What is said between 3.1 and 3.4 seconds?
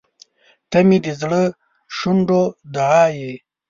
یې.